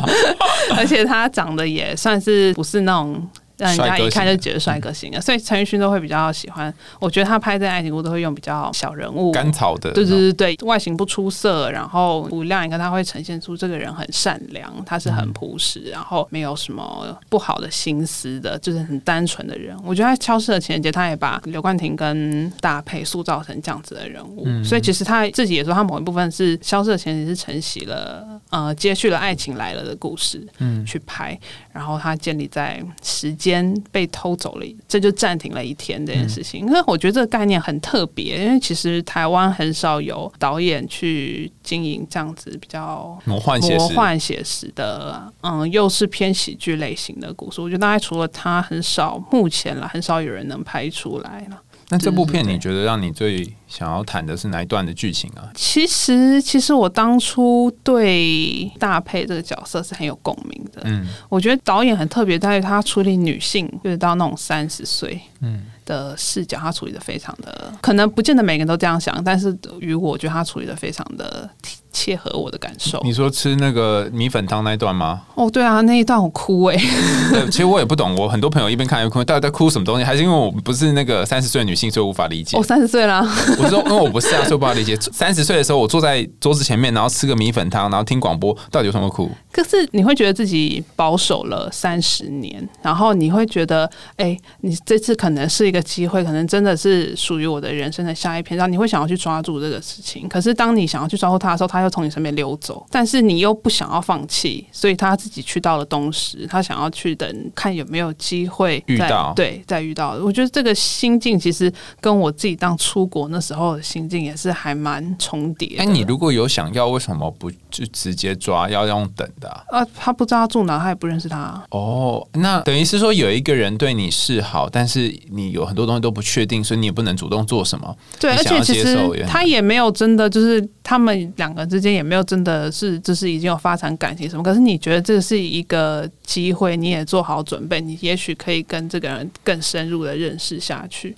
[0.76, 3.28] 而且他长得也算是不是那种。
[3.56, 6.72] 让人家一看就觉得帅哥型的，所以陈奕迅都会比较喜欢。
[7.00, 19.76] 我觉得他拍这爱情故事都会用比较小人物，甘草的，对对对对，外形不出色，然后不亮一个，他会呈现出这个人很善良，他是很朴实，然后没有什么不好的心思的，就是很单纯的人。
[19.84, 31.38] 我觉得在《消失的情人节》，他也把刘冠廷跟大佩塑造成这样子的人物，所以其实他自己也说，他某一部分是《消失的情人节》是承袭了呃接续了《爱情来了》的故事，嗯，去拍，
[31.72, 36.60] 然后他建立在时间被偷走了，这就暂停了一天这件事情。
[36.60, 43.94] 因为我觉得这个概念很特别，因为其实台湾很少有导演去经营这样子比较魔幻写魔实。
[43.94, 47.60] 幻写实的，嗯，又是偏喜剧类型的故事。
[47.60, 51.62] 我觉得大概除了他，很少目前啦，很少有人能拍出来了。
[51.88, 55.48] 那这部片你觉得让你最想要谈的是哪一段的剧情啊？
[55.54, 60.82] 其实，其实我当初对大佩这个角色是很有共鸣的。
[60.84, 71.48] 嗯我觉得导演很特别，在于他处理女性，就是到那种三十岁，嗯，的视角，他处理的非常的，可能不见得每个人都这样想，但是于我我觉得他处理的非常的
[71.92, 73.00] 切合我的感受。
[73.04, 75.22] 你说吃那个米粉汤那一段吗？
[75.34, 76.76] 哦，对啊，那一段我哭哎、
[77.30, 80.04] 对，其实我也不懂，我很多朋友一边看一边哭，到底在哭什么东西？
[80.04, 82.62] 还是因为我不是那个三十岁的女性，所以无法理解我。
[82.62, 83.20] 三十岁啦，
[83.58, 84.96] 我说，因为我不是啊，所以无法理解。
[85.12, 89.30] 三十岁的时候，我坐在桌子前面，然后吃个米粉汤，然后听广播，到底有什么哭？
[89.52, 100.28] 可是你会觉得自己保守了三十年，然后你会觉得，哎、你这次可能是一个机会，可能真的是属于我的人生的下一篇，然后你会想要去抓住这个事情。
[100.28, 110.18] 可是当你想要去抓住它的时候，它又从你身边溜走，但是你又不想要放弃，所以他自己去到了东石，他想要去等看有没有机会再遇到对，再遇到。
[110.22, 115.82] 我觉得这个心境其实跟我自己当出国那时候的心境也是还蛮重叠的。
[115.82, 121.62] 哎，你如果有想要，为什么不就直接抓，要用等的啊、啊，他不知道他住哪，他也不认识他。
[121.70, 127.94] 哦，那等于是说有一个人对你示好，但是你有很多东西都不确定，所以你也不能主动做什么。
[128.18, 128.96] 对，而且其实
[129.28, 134.42] 他也没有真的就是他们两个之间也没有真的是就是已经有发展感情什么。
[134.42, 141.14] 可是你觉得这是一个机会，你也做好准备，你也许可以跟这个人更深入的认识下去。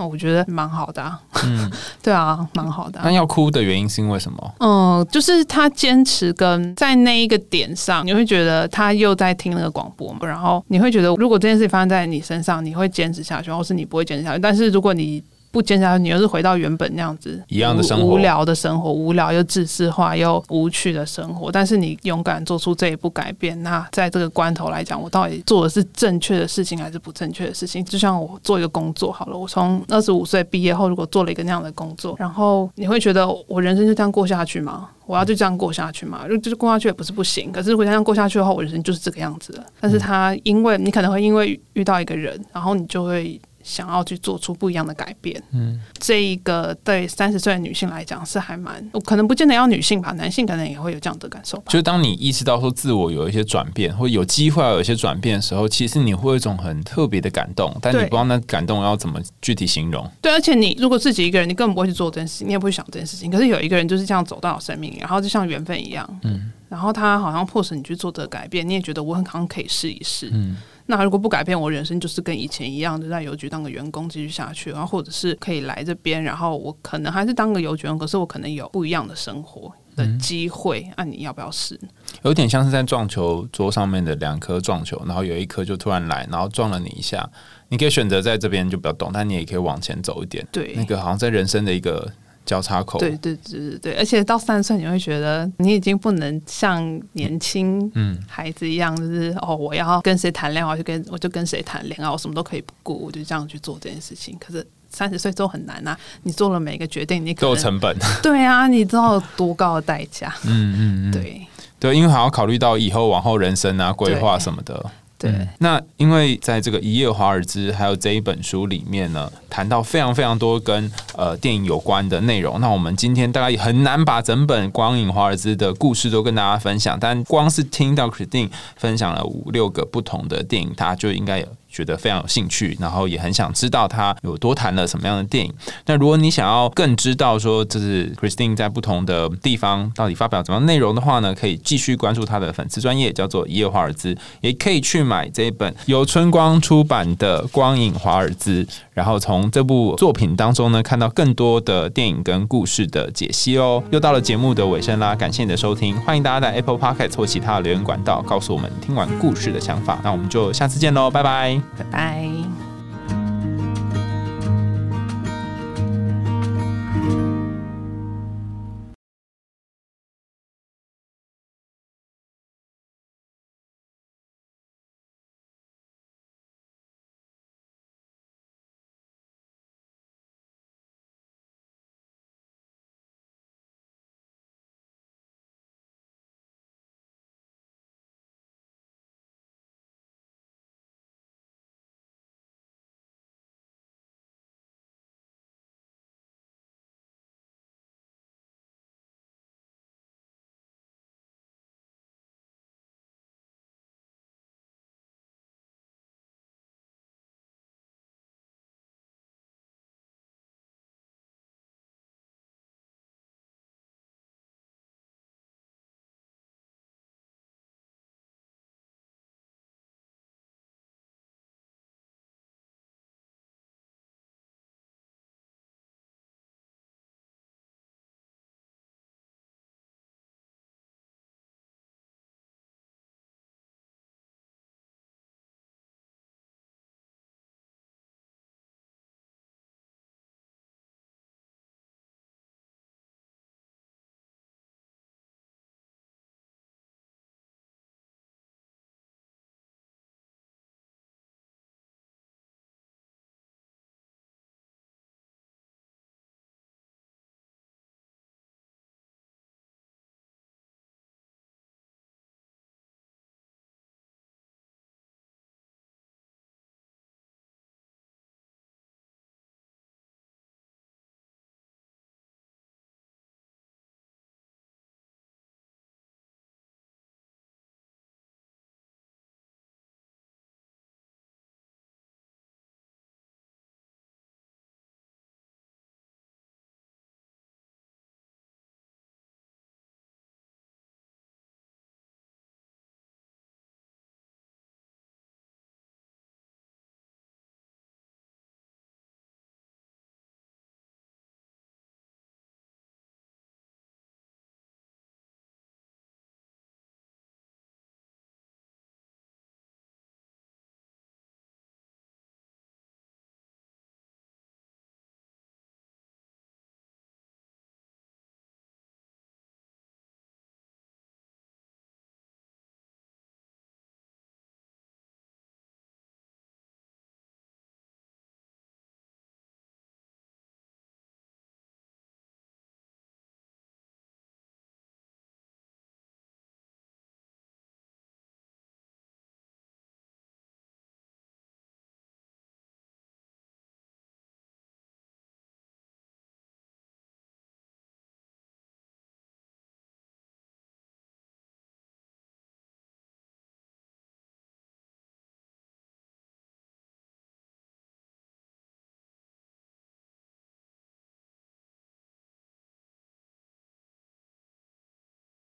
[0.00, 1.70] 那我觉得蛮好的、啊，嗯，
[2.02, 4.54] 对啊，蛮好的啊、但要哭的原因是因为什么？
[4.60, 14.38] 嗯，就是他坚持跟在那一个点上，你会觉得他又在听那个广播嘛，然后你会觉得如果这件事情发生在你身上，你会坚持下去，或是你不会坚持下去。
[14.40, 21.50] 但是如果你不坚持下去，你又是回到原本那样子一样的生活无聊的生活，无聊又自私化又无趣的生活。
[21.50, 27.84] 但是你勇敢做出这一步改变，那在这个关头来讲，我到底做的是正确的事情还是不正确的事情？
[27.84, 34.88] 就像我做一个工作好了，我从二十五岁毕业后，如果做了一个那样的工作，然后你会觉得我人生就这样过下去吗？
[35.06, 36.28] 我要就这样过下去嘛？
[36.28, 39.64] 就就是过下去也不是不行，可是如果这样过下去的话，我人生就是这个样子了。
[39.80, 43.40] 但是他因为你可能会因为遇到一个人，然后你就会
[43.70, 45.40] 想要去做出不一样的改变。
[45.52, 51.64] 嗯，这一个对三十岁的女性来讲是还蛮，我可能不见得要女性吧，男性可能也会有这样的感受吧。
[51.68, 60.10] 就是当你意识到说自我有一些转变，或有机会要有一些转变的时候，其实你会有一种很特别的感动，但你不知道那感动要怎么具体形容。
[60.20, 63.30] 对，而且你如果自己一个人，你根本不会去做这件事情，你也不会想这件事情。
[63.30, 70.56] 可是有一个人就是这样走到生命，然后就像缘分一样，嗯，然后他好像迫使你去做这个改变，你也觉得我很可能可以试一试，嗯。
[70.86, 81.78] 那如果不改变，我人生就是跟以前一样，就在邮局当个员工继续下去，然后或者是可以来这边，然后我可能还是当个邮局员，可是我可能有不一样的生活的机会，那、你要不要试？
[82.22, 87.28] 有点像是在撞球桌上面的两颗撞球，然后有一颗就突然来，然后撞了你一下。
[87.68, 90.44] 你可以选择在这边就不要动，但你也可以往前走一点。
[90.50, 92.10] 对那个好像在人生的一个
[92.46, 92.98] 交叉口。
[92.98, 96.82] 对对对对对，而且到三十岁，你会觉得你已经不能像
[97.12, 104.36] 年轻嗯孩子一样，就是哦，我要跟谁谈恋爱，我就跟我就跟谁谈恋爱，我什么都可以不顾，我就这样去做这件事情。
[104.40, 107.96] 可是三十岁之后很难啊，你做了每一个决定，你都有成本。
[108.22, 110.34] 对啊，你知道多高的代价？
[110.44, 111.46] 嗯嗯嗯，对
[111.78, 114.90] 对，因为还要考虑到以后往后人生啊、规划什么的。
[115.20, 115.46] 对。
[115.58, 122.58] 那因为在这个《一夜华尔兹》还有这一本书里面呢，谈到非常非常多跟呃电影有关的内容。
[122.58, 131.46] 那我们今天大概也很难把整本《光影华尔兹》的故事都跟大家分享，但光是听到 Christine 分享了五六个不同的电影，大家就应该有。
[131.70, 135.52] 觉得非常有兴趣，然后也很想知道他有多谈了什么样的电影。
[135.86, 148.64] 那如果你想要更知道说，这是 Christine 在不同的地方到底发表怎么样内容的话呢，可以继续关注他的粉丝专业，叫做一夜华尔兹，也可以去买这一本由春光出版的《光影华尔兹》，
[149.00, 153.82] 然后从这部作品当中呢，看到更多的电影跟故事的解析哦。
[153.90, 159.98] 又到了节目的尾声啦，感谢你的收听，欢迎大家在 Apple p o c k e t 或其他的留言管道告诉我们听完故事的想法。
[160.04, 161.58] 那我们就下次见喽，拜拜。
[161.78, 162.69] 拜拜。